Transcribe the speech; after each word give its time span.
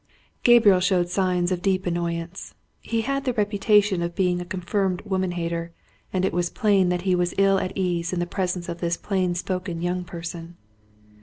Gabriel 0.41 0.79
showed 0.79 1.09
signs 1.09 1.51
of 1.51 1.61
deep 1.61 1.85
annoyance. 1.85 2.55
He 2.79 3.01
had 3.01 3.23
the 3.23 3.33
reputation 3.33 4.01
of 4.01 4.15
being 4.15 4.41
a 4.41 4.45
confirmed 4.45 5.01
woman 5.01 5.33
hater, 5.33 5.73
and 6.11 6.25
it 6.25 6.33
was 6.33 6.49
plain 6.49 6.89
that 6.89 7.03
he 7.03 7.13
was 7.13 7.35
ill 7.37 7.59
at 7.59 7.71
ease 7.77 8.11
in 8.11 8.25
presence 8.25 8.67
of 8.67 8.79
this 8.79 8.97
plain 8.97 9.35
spoken 9.35 9.79
young 9.79 10.03
person. 10.03 10.57